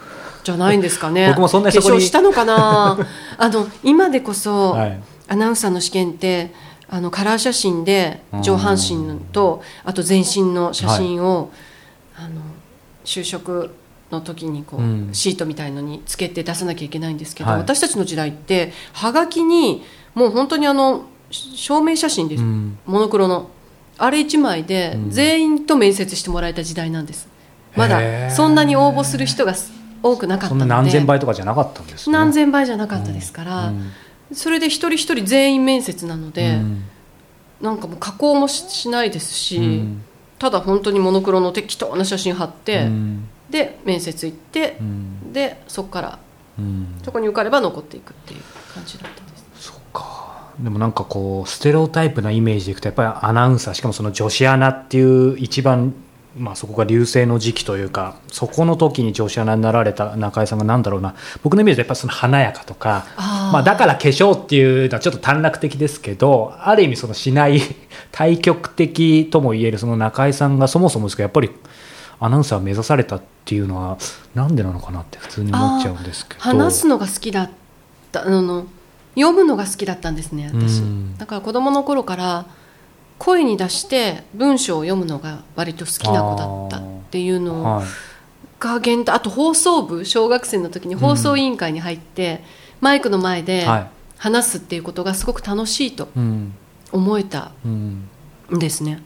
[0.43, 1.29] じゃないんですかね。
[1.29, 2.97] 僕もそんなに化粧したのかな。
[3.37, 4.99] あの今でこそ、はい。
[5.27, 6.53] アナウンサーの試験って
[6.89, 11.51] あのカラー写真で上半身とあと全身の写真を、
[12.17, 12.41] あの
[13.05, 13.73] 就職
[14.11, 15.09] の時にこう、うん。
[15.13, 17.59] シートみたいのにつけて出さなきゃいけないんですけど、はい。
[17.59, 22.77] 私たちの時代ってはがきにもう本当にあの証明写真です、うん。
[22.85, 23.49] モノクロの。
[23.97, 25.09] あれ1枚でうん。
[25.11, 27.27] 全員と面接してもらえた時代なんです、
[27.75, 28.31] まへだー。
[28.31, 29.53] そんなに応募する人が
[30.03, 30.65] 多くなかったそので。
[30.65, 32.13] んな何千倍とかじゃなかったんですね。
[32.13, 33.91] 何千倍じゃなかったですから、うん。
[34.33, 36.83] それで一人一人全員面接なので、うん。
[37.61, 40.03] なんかもう加工もししないですし、うん。
[40.39, 43.29] ただ本当にモノクロの適当な写真貼って、うん。
[43.49, 45.33] で面接行ってう、ん。
[45.33, 46.19] でそこから
[46.57, 46.99] うん。
[47.03, 48.41] そこに受かれば残っていくっていう
[48.73, 49.45] 感じだったんです。
[49.67, 50.51] そうか。
[50.59, 55.93] でもなんかこうステレオタイプなイメージでいくとやっぱりアナウンサーしかもその女子アナっていう一番
[56.37, 61.15] まあそこが流星の時期というかそこの時に女子アナになられた中井さんがなんだろうな。
[61.43, 63.05] 僕のイメージでやっぱりその華やかとか
[63.51, 67.61] まあ、だから化粧っていうのはちょっと短絡的ですけどある意味そのしない
[68.11, 71.51] 対極的とも言えるその中井さんがそもそもですけどやっぱり
[72.19, 73.97] アナウンサーを目指されたっていうのは
[74.35, 76.41] なんでなのかなって普通に思っちゃうんですけど。
[76.41, 77.49] 話すのが好きだっ
[78.11, 78.65] たあの
[79.15, 80.79] 読むのが好きだったんですね私。
[80.79, 81.17] うん。
[81.17, 82.45] だから子供の頃から
[83.21, 87.85] 声に出して文章を読むのが割と好きな子だったっていうのはい。
[88.59, 92.43] が原点あと放送部小学生の時に放送委員会に入って、
[92.79, 93.87] マイクの前ではい。
[94.17, 96.53] 話すっていうことがすごく楽しいとうん。
[96.91, 98.09] 思えたうん
[98.53, 99.03] んですね。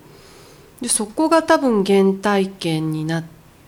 [0.81, 3.23] でそこが多分原体験になっ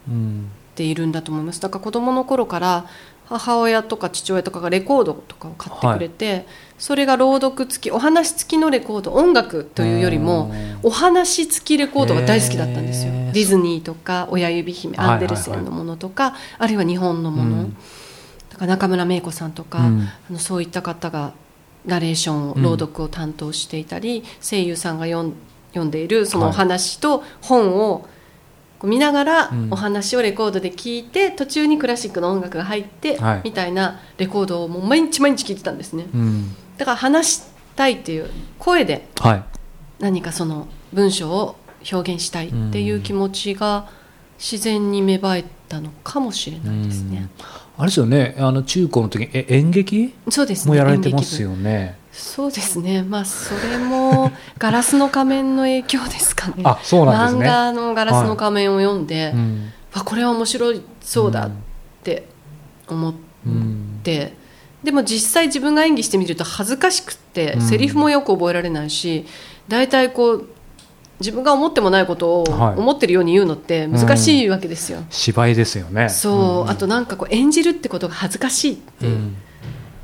[0.08, 1.60] うんているんだと思います。
[1.60, 2.86] だから子供の頃から
[3.26, 6.46] 母親とか父親とかがレコードとかを買ってくれて、
[6.78, 17.78] それが朗読付きお話付きのレコード音楽というよりもお話付きレコードが大好きだったんですよ、ディズニーとか親指姫アンデルセンのものとか、あるいは日本のもの、うん。
[18.50, 20.02] だから中村芽衣子さんとか、うん。
[20.02, 21.34] あのそういった方が
[21.86, 25.34] ナレーションを朗読を担当していたり、声優さんが読ん
[25.70, 28.08] 読んでいるそのお話と本を
[28.84, 29.68] 見ながらうん。
[29.72, 33.42] お話をレコードで聞いて、途中にクラシックの音楽が入って、はい。
[33.46, 36.06] みたいなレコードをもう毎日毎日聞いてたんですね。
[36.14, 37.42] うんだから話し
[37.76, 39.44] たいっていう声ではい。
[40.00, 41.56] 何かその文章を
[41.92, 43.88] 表現したいっていう気持ちが
[44.38, 47.30] 自然に芽生えたのかもしれないですね。
[47.78, 48.36] あれですよね。
[48.40, 50.14] あの中高の時え演劇？
[50.30, 50.70] そうですね。
[50.70, 51.98] もやられてますよね。
[52.12, 53.04] そうですね。
[53.04, 56.56] まあそれも ガラスの仮面の影響ですかね。
[56.64, 57.46] あそうなんですね。
[57.48, 59.72] 漫画のガラスの仮面を読んで、うん。
[59.94, 61.50] わこれは面白いそうだっ
[62.04, 62.28] て
[62.88, 63.14] 思っ
[63.46, 64.00] うん。
[64.04, 64.34] て、
[64.84, 67.62] でも実際自分が演技してみると恥ずかしくって、うん。
[67.62, 69.26] セリフもよく覚えられないし、
[69.68, 70.48] 大体こう
[71.20, 72.80] 自分が思ってもないことをはい。
[72.80, 75.00] 思ってるように言うのって難しいわけですよ。
[75.10, 76.10] 芝居ですよね。
[76.10, 76.70] そう、ん。
[76.70, 79.36] あとなんかこう演じるってことが恥ずかしいって,、っうん。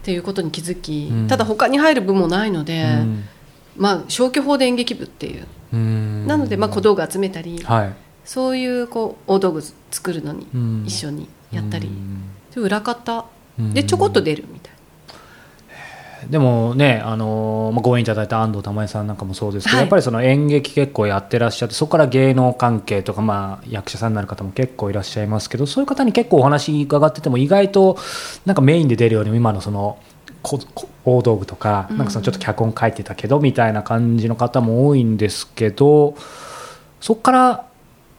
[0.02, 1.28] ていうことに気づき、うん。
[1.28, 3.26] ただ他に入る部もないので、うん。
[3.78, 6.26] まあ消去法で演劇部っていう、うん。
[6.28, 7.94] なのでまあ小道具集めたり、はい。
[8.26, 10.84] そういうこう大道具作るのにうん。
[10.88, 12.24] 一緒にやったり、うん。
[12.56, 13.24] で裏方うん
[13.58, 14.74] でちょこっと出るみたい。
[16.30, 19.84] でもね、あのーまあ、ご縁いただいた安藤玉恵さんなんかもそうですけど、はい。
[19.84, 27.98] やっぱりその演劇結構やってらっしゃってそこから芸能関係とか、まあ、役者さんになる方も結構いらっしゃいますけどそういう方に結構お話伺ってても意外と
[28.46, 29.98] なんかメインで出るよりも今のその
[31.06, 31.98] 大道具とかうん。
[31.98, 36.16] なんかそのちょっと脚本書いてたけどみたいな感じの方も多いんですけど
[37.02, 37.66] そこから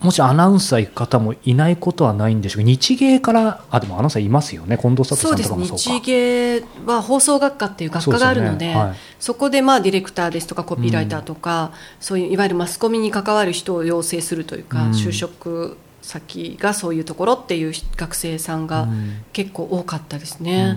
[0.00, 2.58] もしアナウンサー行く方もいないことはないんでしょう。
[2.58, 4.76] けど日芸からあでもアナウンサーいますよね。
[4.76, 5.76] 近藤さんとかもそうか。
[5.76, 8.76] 日芸は放送学科っていう学科があるのでね。
[8.76, 8.94] はい。
[9.18, 14.90] そこでまあディレクターですとかコピーライターとか、そういういわゆるマスコミに関わる人を養成するというか、うん。
[14.90, 19.24] 就職先がそういうところっていう学生さんがうん。
[19.32, 20.76] 結構多かったですね。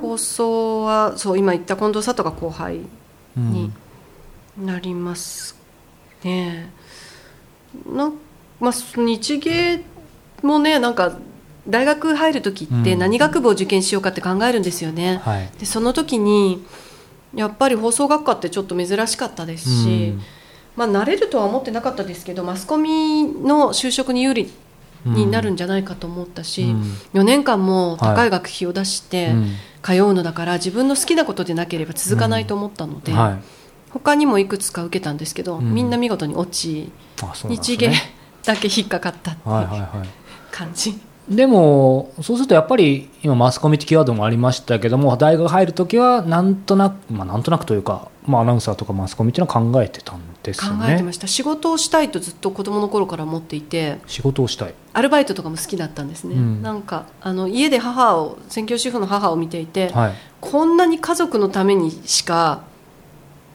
[0.00, 2.82] 放送はそう今言った近藤佐藤が後輩
[3.36, 3.52] うん。
[3.52, 3.72] に
[4.56, 5.56] なります
[6.22, 6.72] ね。
[7.86, 8.14] なん
[8.60, 9.82] まあ、日芸
[10.42, 11.18] もねなんか
[11.68, 12.98] 大学入る時ってうん。
[12.98, 15.20] 何学部を受験しようかって考えるんですよね。
[15.22, 15.50] はい。
[15.58, 16.64] でその時に
[17.34, 20.14] やっぱり放送学科ってちょっと珍しかったですし、
[20.76, 24.50] まあ、慣れるとは思ってなかったですけどマスコミの就職に有利
[25.04, 26.82] になるんじゃないかと思ったし、うん。
[27.14, 29.54] 4年間も高い学費を出してうん。
[29.82, 33.42] 通うのだから自分の好きなことでなければ続かないと思ったので、はい、
[33.88, 35.74] 他にもいくつか受けたんですけど、うん。
[35.74, 36.92] みんな見事に落ち、
[37.48, 37.88] 日ね。
[37.88, 40.08] 芸だけ引っかかったってはいはいいうはい。
[40.50, 40.98] 感じ。
[41.28, 50.86] でもそうするとやっぱり今マスコミってキーワードもありましたけども大学入る時はなんとなくまあなんとなくというか、まあ、アナウンサーとかマスコミっていうのは考えてたんですよね。
[50.86, 51.28] 考えてました。
[51.28, 54.74] 仕事をしたいとずっと子供の頃から思っていて仕事をしたい。
[54.92, 56.62] アルバイトとかも好きだったんですね、うん。
[56.62, 60.14] なんかあの家で母を専業主婦の母を見ていて、はい。
[60.40, 62.62] こんなに家族のためにしか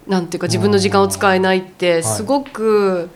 [0.08, 1.64] なんていうか自分の時間を使えないっい。
[1.64, 3.10] てすごく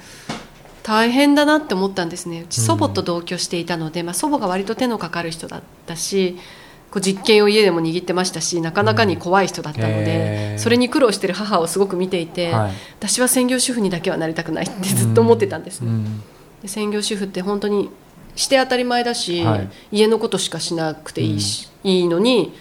[0.83, 2.41] 大変だなって思ったんですね。
[2.41, 6.37] うち祖母と同居していたので、まあ、祖母が割と手のかかる人だったし
[6.91, 10.59] こう実験を家でも握ってましたしなかなかに怖い人だったので、へー。
[10.59, 12.71] それに苦労してる母をすごく見ていて、はい。
[12.97, 15.91] 私は専業主婦にだけはなりたくないってずっと思ってたんですね。
[15.91, 16.23] うん。
[16.61, 17.89] で専業主婦って本当に
[18.35, 19.69] して当たり前だし、はい。
[19.91, 22.53] 家のことしかしなくていいし、いいのに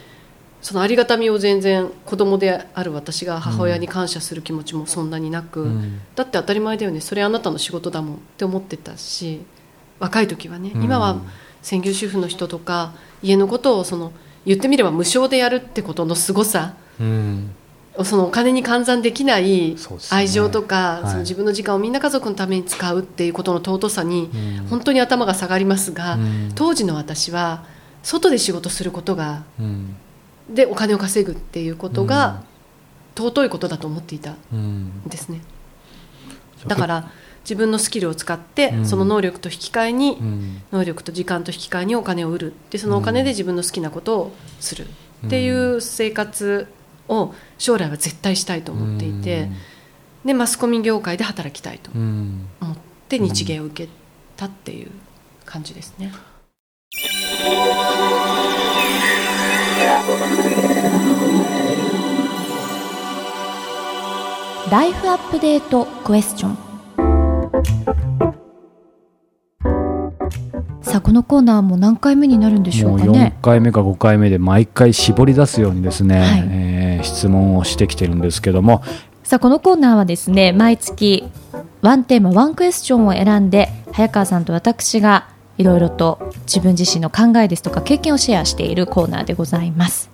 [0.60, 6.00] そのありがたみを全然子供である私が母親に感謝する気持ちもそんなになく、うん。
[6.16, 7.00] だって当たり前だよね。
[7.00, 9.42] それあなたの仕事だもんって思ってたし
[10.00, 10.82] 若い時はね、うん。
[10.82, 11.20] 今は
[11.62, 12.92] 専業主婦の人とか
[13.22, 14.12] 家のことをその
[14.44, 16.74] 言ってみれば無償でやるってことのすごさ。
[17.00, 17.54] うん。
[18.04, 19.76] そのお金に換算できない
[20.10, 21.10] 愛情とか、はい。
[21.10, 24.66] その自分の時間をみんな家族のために使うっていうことの尊さにうん。
[24.66, 26.52] 本当に頭が下がりますが、うん。
[26.56, 27.64] 当時の私は
[28.02, 29.96] 外で仕事することがうん
[30.48, 32.42] でお金を稼ぐっていうことが
[33.16, 35.40] 尊いことだと思っていたうんんですね。
[36.66, 37.10] だから
[37.42, 38.86] 自分のスキルを使って、うん。
[38.86, 40.62] その能力と引き換えに、うん。
[40.70, 42.52] 能力と時間と引き換えにお金を売る。
[42.70, 44.86] でそのお金で自分の好きなことをする
[45.26, 46.66] っていう生活
[47.08, 49.48] を将来は絶対したいと思っていて、
[50.24, 52.46] でマスコミ業界で働きたいとうん。
[52.60, 52.76] 思っ
[53.08, 53.92] て日芸を受け
[54.36, 54.90] たっていう
[55.46, 56.12] 感じですね。
[64.70, 66.58] ライフアップデートクエスチョン。
[70.82, 73.36] さあこのコーナーも何回目になるんでしょうかね。
[73.40, 76.48] 4回目か5回目で毎回絞り出すようにですね、はい。
[76.50, 78.82] えー質問をしてきてるんですけども。
[79.22, 81.22] さあこのコーナーはですね毎月
[81.82, 90.08] ワンテーマワンクエスチョンを選んで早川さんと私がいろいろと自分自身の考えですとか経験をシェアしているコーナーでございます。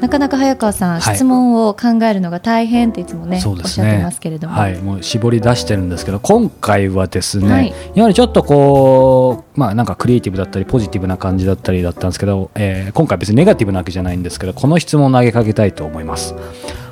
[0.00, 1.16] なかなか早川さん、はい。
[1.16, 3.44] 質問を考えるのが大変っていつもねね。
[3.44, 7.74] おっしゃってますけれども、はい、もう絞り出してるんですけど今回はですね、はい。
[7.96, 16.36] やはりちょっとこうまあなんかクリエイティブだったりポジティブな感じだったりだったんですけど、えー今回別にネガティブなわけじゃないんですけどこの質問を投げかけたいと思います。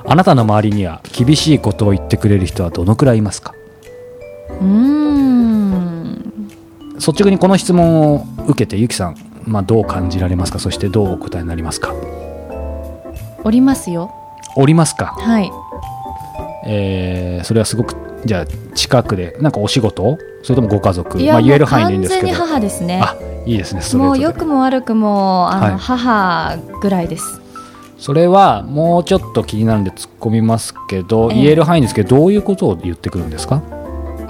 [0.04, 3.54] あなたの周りには厳しいことを言ってくれる人はどのくらいいますか？
[4.60, 5.25] うーん
[6.96, 10.59] 率直にこの質問を受けてゆきさん、まあ、どう感じられますか？
[10.59, 11.94] そしてどうお答えになりますか？
[13.44, 14.11] おりますよ。
[14.56, 15.50] おりますか、はい。
[16.66, 20.18] えーそれはすごくじゃあ近くでなんかお仕事？
[20.42, 21.18] それともご家族？
[21.18, 22.26] まあ、言える範囲でいいんですけど。
[22.28, 23.00] 完全に母ですね。
[23.02, 23.82] あいいですね。
[23.98, 25.78] もう良くも悪くもあの、はい。
[25.78, 27.40] 母ぐらいです。
[27.98, 31.42] それはもうちょっと気になるんで突っ込みますけど、ええ。
[31.42, 33.62] 言える範囲ですけどどういうことを言ってくるんですか？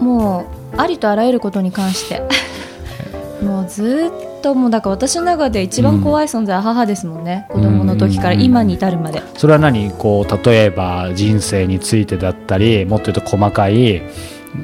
[0.00, 2.22] もうありとあらゆることに関して。
[3.42, 14.02] もうずっともうだから私の中で一番怖い存在は母ですもんね、子供の時から今に至るまで、それは何こう例えば人生についてだったりもっと言うと細かい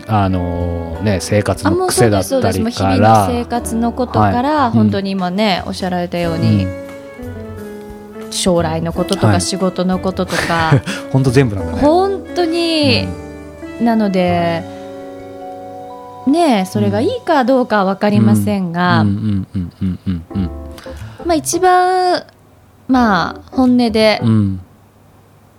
[0.07, 4.66] あのね、生活の癖だったり日々の生活のことから、はい。
[4.68, 6.66] うん本当に今ねおっしゃられたように、
[8.31, 9.35] 将来のこととはい。
[9.37, 10.81] か仕事のこととか、
[11.12, 11.79] 本当全部なんだね。
[11.81, 13.07] 本当に、
[13.81, 14.82] なので
[16.27, 19.05] ねそれがいいかどうかは分かりませんが、
[21.35, 22.25] 一番、
[22.89, 24.21] まあ、本音で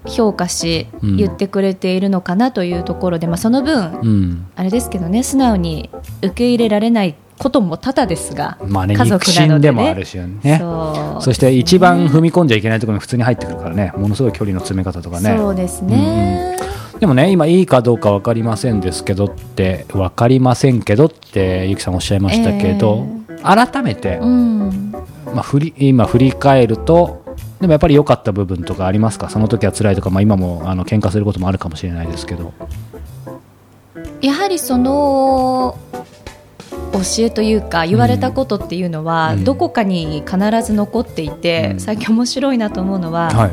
[0.06, 5.90] 評価し、うん言ってくれているのかなというところで、まあ、その分、うんあれですけどね素直に
[6.22, 16.58] 受け入れられないことも多々ですが、まあね家族なのでねでもあるしねそそして一番踏み込んじゃいけないところに普通に入ってくるからねものすごい距離の詰め方とかねそうですね、
[17.04, 23.06] でもね今いいかどうか分かりませんですけどって分かりませんけどってゆきさんおっしゃいましたけど、
[23.44, 24.94] 改めて、うん。
[25.26, 27.26] まあ、振り今振り返ると
[27.60, 29.30] でもやっぱり良かった部分とかありますか？
[29.30, 32.54] その時は辛いとか、まあ、今もあの喧嘩することもあるかもしれないですけど。
[34.22, 35.78] やはりその
[36.94, 39.44] 教えというか言われたことっていうのは、うん。
[39.44, 41.80] どこかに必ず残っていて、うん。
[41.82, 43.52] 最近面白いなと思うのは、はい、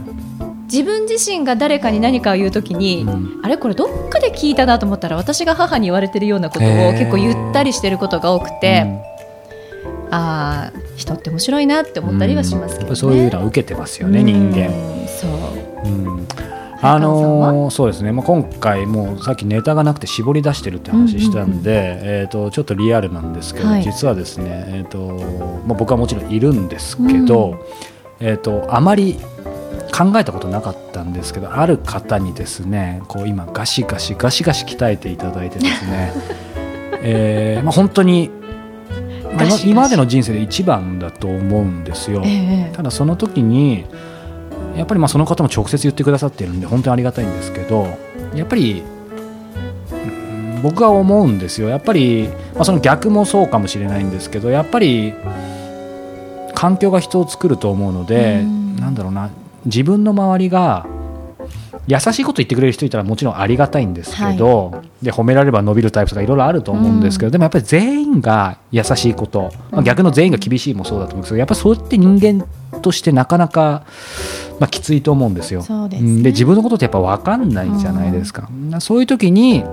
[0.70, 3.40] 自分自身が誰かに何かを言うときに、うん。
[3.42, 8.86] あれこれどっかで聞いたなと思ったら私が母に言われてるようなことを結構言ったりしてることが多くて、
[10.10, 12.90] ああ人って面白いなって思ったりはしますけど、ね。
[12.90, 12.96] うん。
[12.96, 14.68] そういうのは受けてますよね、人間。
[14.68, 15.30] うんそう。
[15.84, 16.26] うん。
[16.82, 23.82] あのーそうですね、まあ、今回もうさっきネタがなくて絞り出してるって話したんで、えー、とちょっとリアルなんですけど、はい。
[23.82, 24.98] 実はですね、えーと
[25.66, 27.66] まあ、僕はもちろんいるんですけど、
[28.18, 29.18] えー、とあまり
[29.90, 36.12] 考えたことなかったんですけどある方にですねこう今ガシガシガシガシ鍛えていただいてですね、
[37.02, 38.30] えーまあ、本当に、
[39.34, 42.22] まあ今までの人生で一番だと思うんですよ。
[42.24, 43.84] ええただその時に
[44.76, 47.88] やっぱりまあその方も直接言ってくださってるんで本当にありがたいんですけど
[48.34, 48.82] やっぱり
[49.92, 51.68] うん僕は思うんですよ。
[51.68, 55.14] やっぱり、まあ、その逆もそうかもしれないんですけどやっぱり
[56.54, 58.60] 環境が人を作ると思うのでうん。
[58.80, 59.30] なんだろうな
[59.64, 60.86] 自分の周りが
[61.86, 72.46] 優しいこと言ってくれる人いたらもちろんありがたいんですけど、で褒められれば伸びるタイプとかいろいろあると思うんですけど、でもやっぱり全員が優しいこと、まあ、逆の全員が厳しいもそうだと思うんですけどやっぱりそうやって人間
[72.80, 73.84] としてなかなか、
[74.60, 75.60] まあ、きついと思うんですよ。
[75.60, 75.66] で
[75.98, 76.22] すね。
[76.30, 78.48] 自分のことってやっぱ分かんないじゃないですか。
[78.78, 79.66] そういう時にや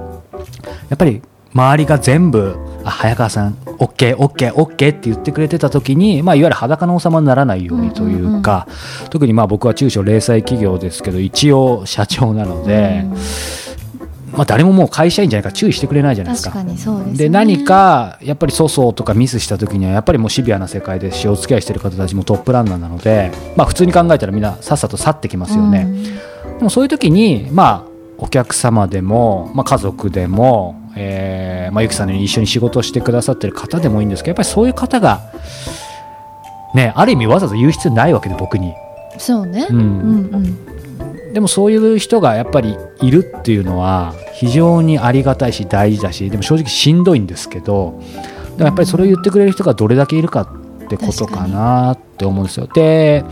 [0.95, 1.21] っぱり
[1.53, 8.67] 周りが全部「あ早川さん OKOKOK」って言ってくれてた時に、まあ、いわゆる裸の王様にならないようにというか、
[9.09, 13.05] 特にまあ僕は中小零細企業ですけど一応社長なので、
[14.31, 16.63] まあ、誰ももう会社員じゃないから注意してくれないじゃないですか。
[16.63, 25.87] ですねで何かやっぱり粗相とかミスした時にはやっぱりもうシビアな世界でお付き合いしてる方たちもトップランナーなので、まあ、普通に考えたらみんなさっさと去ってきますよね。
[26.57, 35.21] でもそういう時にまあお客様でも、まあ、家族でも、えーまあ、ゆきさんに一緒に仕事をしてくださってる方でもいいんですけどやっぱりそういう方が、
[36.73, 38.73] ね、ある意味わざわざ言う必要ないわけで僕に。
[39.17, 39.85] そうね、うんうん
[40.33, 40.67] うん
[41.33, 48.01] でもそういう人がやっぱりいるっていうのは非常にありがたいし大事だしでも正直しんどいんですけど
[48.57, 50.41] でもやっぱりそれを言ってくれる人がどれだけいるか
[50.85, 52.67] ってことかなって思うんですよ。
[52.73, 53.23] で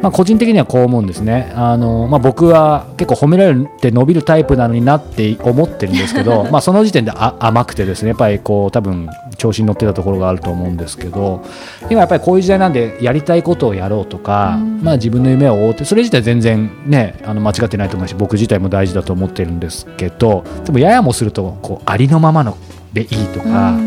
[0.00, 1.52] まあ、個人的にはこう思うんですね。
[1.54, 11.42] あの、まあ、僕は結構褒められて伸びるタイプなのになって思ってるんですけど まあその時点であ甘くてですねやっぱりこう多分調子に乗ってたところがあると思うんですけど
[11.90, 22.56] 今やっぱりこういう時代なんでやりたいことをやろうとか、まあ、自分の夢を追うってそれ自体全然ねあの間違ってないと思うし僕自体も大事だと思ってるんですけどでもややもするとこうありのままの
[22.92, 23.78] でいいとか。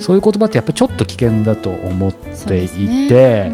[0.00, 3.50] そういう言葉ってやっぱりちょっと危険だと思っていて、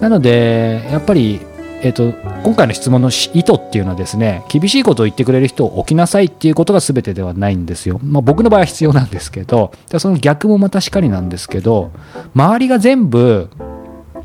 [0.00, 1.40] なのでやっぱり、
[1.82, 11.92] えーと、今回の質問の意図っていうのはですね厳しいことを言ってくれる人を置きなさいっていうことが全てではないんですよ、まあ、僕の場合は必要なんですけどその逆もまたしかりなんですけど
[12.34, 13.50] 周りが全部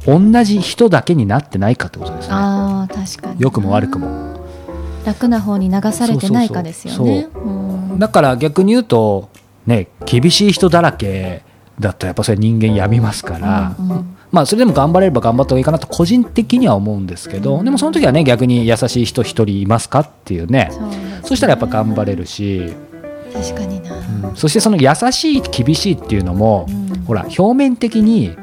[0.05, 2.33] 同じ人だけになってないかってことですね。
[2.33, 4.39] あ確かに良くも悪くも。
[5.05, 7.27] 楽な方に流されてないかですよね。
[7.97, 9.29] だから逆に言うと
[9.65, 11.43] ね厳しい人だらけ
[11.79, 20.71] だとやっぱそれ人間病みますから、うんうん、まあ、それでも頑張れれば頑張った方がいいかなと個人的には思うんですけど、でもその時はね逆に優しい人一人いますかっていうね。
[21.23, 22.73] そしたらやっぱ頑張れるし
[23.33, 28.35] 確かにな、うん、そしてその優しい厳しいっていうのも、うん、ほら表面的に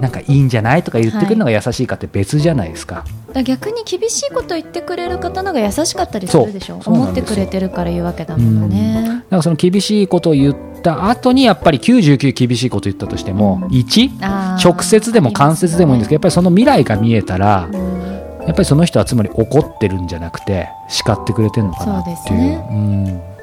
[0.00, 3.04] なんかいいんじゃないとか言ってくるのが優しいかって別じゃないですか。
[3.32, 6.80] はい、逆に厳しいこと言ってくれる方のが優しかったりするでしょ。
[6.84, 8.96] 思ってくれてるから言うわけだもんね。
[8.98, 22.38] うん、だからその厳しいことを言った後にやっぱり99厳しいこと言ったとしても、うん、1直接でも間接でもいいんですけどやっぱりその未来が見えたら、うん、やっぱりその人はつまり怒ってるんじゃなくて叱ってくれてるのかなっていう。
[22.38, 23.34] うね、うん。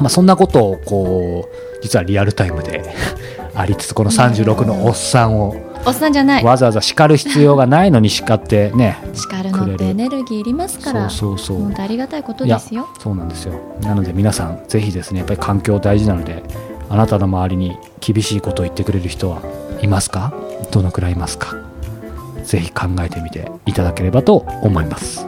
[0.00, 2.82] まあ、そんなことをこう実はリアルタイムで
[3.54, 5.54] ありつつこの36のおっさんを
[5.86, 6.44] おっさんじゃない。
[6.44, 11.10] わざわざ叱る必要がないのに叱ってね叱るのってエネルギーいりますから。
[11.10, 11.82] そうそうそう。
[11.82, 12.88] ありがたいことですよ。
[12.98, 13.54] そうなんですよ。
[13.82, 16.42] なので皆さんぜひですねやっぱり環境大事なので
[16.88, 19.42] あなたの周りに厳しいことを言ってくれる人は
[19.82, 20.32] いますか？
[20.70, 21.54] どのくらいいますか？
[22.44, 25.26] ぜひ考えてみていただければと思います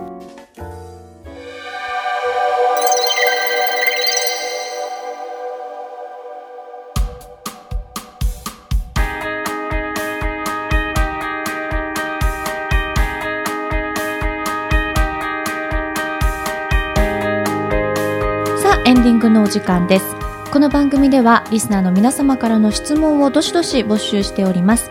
[19.16, 20.14] ングのお時間です。
[20.52, 24.90] この番組ではリスナーの皆様からの質問をどしどし募集しております。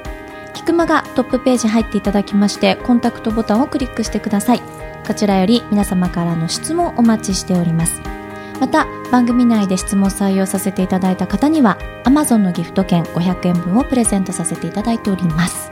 [0.55, 4.61] キクマがトップページ入っていただきましてコンタクトボタンをクリックしてください。
[5.05, 8.01] こちらより皆様からの質問お待ちしております。
[8.59, 15.71] また番組内で質問採用させていただいた方には Amazon のギフト券500円分をプレゼントさせていただいております。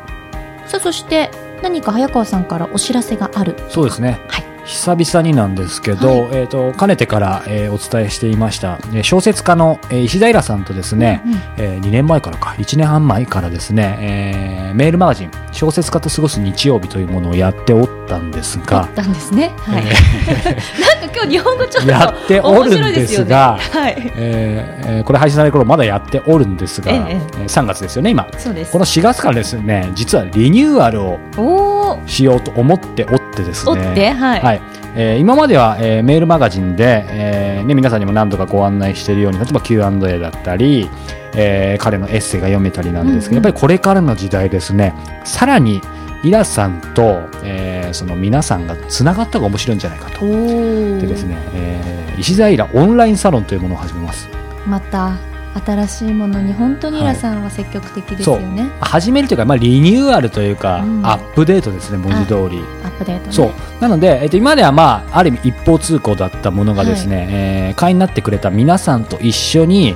[0.67, 1.31] さあそして
[1.63, 3.55] 何か早川さんからお知らせがある。
[3.69, 4.21] そうですね。
[4.65, 19.83] 久々になんですけど、はい、えーと、かねてから、えー、お伝えしていました、えー、小説家の、えー、石平さんとですね、うんうん、えー、2年前からか1年半前からですね、えー、メールマガジン「小説家と過ごす日曜日」というものをやっておったんですがったんですね、はい、
[20.79, 24.13] なんか今日日本語ちょっとやっておるんですが、ね、はい。
[24.15, 28.27] えー、これ配信される頃まだやっておるんですが、ええ3月ですよね今。
[28.37, 28.71] そうです。
[28.71, 34.13] この4月からですね実はリニューアルをしようと思っておってですね。
[34.13, 34.61] はい、はい。
[34.95, 40.89] えー、今までは、えー、メールマガジンで、えーね、皆さんにも何度かご案内しているように例えば Q&A だったり、
[41.35, 44.93] えー、彼のエッセイが読めたりなんですけど、うんうん、やっぱりこれからの時代ですね。
[45.25, 45.81] さらに
[46.23, 50.25] イラさんと、えー、その皆さんがつながった方が面白いんじゃないかと。
[50.25, 54.29] でですね、えー、石田イラオンラインサロンというものを始めます。
[54.67, 55.32] また
[55.65, 62.59] 新しいものに本当にイラさんは積極的ですよね、はい、始めるというか、まあ、リニューアルというか、うん、アップデートですね文字通り。
[62.83, 63.51] アップデート、ね、そう。
[63.79, 69.95] なので、えっと、今までは、まあ、ある意味一方通行だったものがですね、はい、えー、会員になってくれた皆さんと一緒に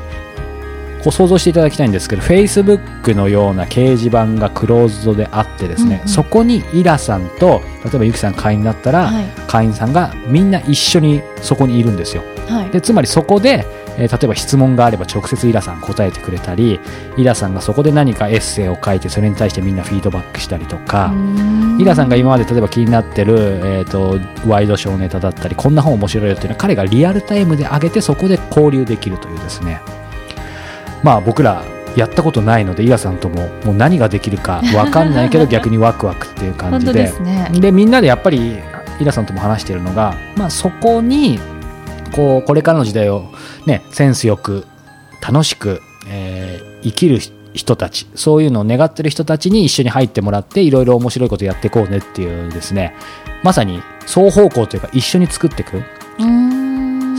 [1.03, 12.24] こう想像していただきたいんですけどフェイスブックのような掲示板がクローズドであってですね、うんうん、そこにイラさんと例えばゆきさん会員になったら、はい、会員さんがみんな一緒にそこにいるんですよ。
[12.47, 13.65] はい、でつまりそこで
[13.97, 16.79] えー、例えば質問があれば直接イラさん答えてくれたり
[17.17, 21.11] イラさんがそこで何かエッセイを書いてそれに対してみんなフィードバックしたりとか
[21.79, 29.81] イラさんが今まで例えば気になってる、えーと、ワイドショーネタだったりこんな本面白いよっていうのは彼がリアルタイムで上げてそこで交流できるというですね。
[31.03, 31.63] まあ僕ら
[31.95, 36.93] やったことないのでイラさんとももう何ができるか分かんないけど 逆にワクワクっていう感じで。
[36.93, 38.59] で、ね、みんなでやっぱり
[38.99, 41.39] イラさんとも話しているのが、まあ、そこに
[42.18, 43.26] こうこれからの時代を、
[43.68, 44.65] ね、センスよく
[45.22, 47.20] 楽しく、えー、生きる
[47.53, 52.95] 人たちそういうのを願ってる人たちに一緒に入ってもらっていろいろ面白いことやっていこうねっていうですね。
[53.43, 56.66] まさに双方向というか一緒に作っていく。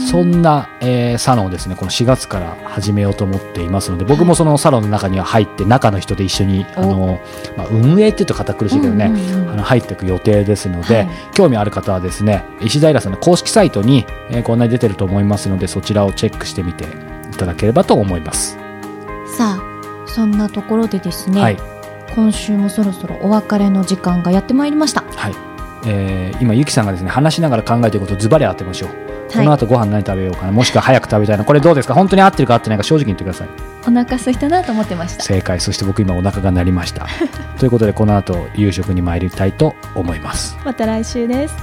[0.07, 7.19] そんな、えーサロンをですねこの4月から始めようと思っていますので僕もそのサロンの中には入って中の人で一緒にあの、
[7.57, 11.09] まあ、運営っていうと堅苦しいけどね、あの入っていく予定ですので、はい。
[11.33, 18.57] 興味ある方はですね石平さんの公式サイトに、えーご案内出てると思いますのでそちらをチェックしてみていただければと思います。
[19.37, 19.63] さあ
[20.07, 21.57] そんなところでですね、はい。
[22.15, 25.01] 今週もそろそろお別れの時間がやってまいりました。
[25.01, 25.33] はい。
[25.85, 28.89] えー今ゆきさんがですね話しながら考えていることをズバリ当てましょう、
[29.33, 30.51] この後ご飯何食べようかな。
[30.51, 31.45] もしくは早く食べたいな。
[31.45, 31.93] これどうですか？
[31.93, 33.47] 本当に合ってるか合ってないか正直に言ってください。
[33.87, 35.23] お腹空いたなと思ってました。
[35.23, 35.59] 正解。
[35.59, 37.07] そして僕今お腹が鳴りました。
[37.59, 40.57] ということでこの後夕食に参りたいと思います。
[40.65, 41.55] また来週です